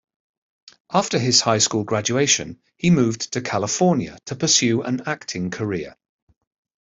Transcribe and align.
After 0.91 1.19
his 1.19 1.41
high 1.41 1.59
school 1.59 1.83
graduation, 1.83 2.59
he 2.75 2.89
moved 2.89 3.33
to 3.33 3.41
California 3.41 4.17
to 4.25 4.35
pursue 4.35 4.81
an 4.81 5.01
acting 5.05 5.51
career. 5.51 5.95